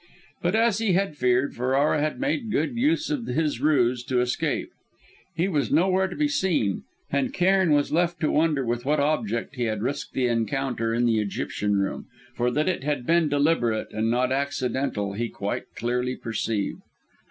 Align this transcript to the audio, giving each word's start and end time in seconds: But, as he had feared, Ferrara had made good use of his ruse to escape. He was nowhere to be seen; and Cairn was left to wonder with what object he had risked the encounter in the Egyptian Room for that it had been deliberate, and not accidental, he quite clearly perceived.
But, 0.41 0.55
as 0.55 0.79
he 0.79 0.93
had 0.93 1.15
feared, 1.15 1.53
Ferrara 1.53 2.01
had 2.01 2.19
made 2.19 2.49
good 2.49 2.75
use 2.75 3.11
of 3.11 3.27
his 3.27 3.61
ruse 3.61 4.03
to 4.05 4.19
escape. 4.19 4.71
He 5.35 5.47
was 5.47 5.71
nowhere 5.71 6.07
to 6.07 6.15
be 6.15 6.27
seen; 6.27 6.85
and 7.11 7.31
Cairn 7.31 7.71
was 7.71 7.91
left 7.91 8.19
to 8.21 8.31
wonder 8.31 8.65
with 8.65 8.83
what 8.83 8.99
object 8.99 9.57
he 9.57 9.65
had 9.65 9.83
risked 9.83 10.13
the 10.13 10.25
encounter 10.25 10.91
in 10.91 11.05
the 11.05 11.19
Egyptian 11.19 11.77
Room 11.77 12.07
for 12.33 12.49
that 12.49 12.67
it 12.67 12.83
had 12.83 13.05
been 13.05 13.29
deliberate, 13.29 13.91
and 13.91 14.09
not 14.09 14.31
accidental, 14.31 15.13
he 15.13 15.29
quite 15.29 15.65
clearly 15.75 16.15
perceived. 16.15 16.79